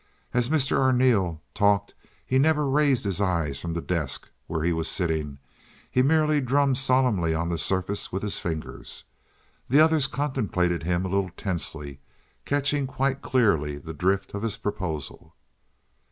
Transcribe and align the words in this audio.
As 0.33 0.49
Mr. 0.49 0.79
Arneel 0.79 1.41
talked 1.53 1.93
he 2.25 2.39
never 2.39 2.67
raised 2.67 3.03
his 3.03 3.21
eyes 3.21 3.59
from 3.59 3.75
the 3.75 3.83
desk 3.83 4.29
where 4.47 4.63
he 4.63 4.73
was 4.73 4.87
sitting. 4.87 5.37
He 5.91 6.01
merely 6.01 6.41
drummed 6.41 6.79
solemnly 6.79 7.35
on 7.35 7.49
the 7.49 7.57
surface 7.59 8.11
with 8.11 8.23
his 8.23 8.39
fingers. 8.39 9.03
The 9.69 9.79
others 9.79 10.07
contemplated 10.07 10.81
him 10.81 11.05
a 11.05 11.09
little 11.09 11.29
tensely, 11.37 11.99
catching 12.45 12.87
quite 12.87 13.21
clearly 13.21 13.77
the 13.77 13.93
drift 13.93 14.33
of 14.33 14.41
his 14.41 14.57
proposal. 14.57 15.35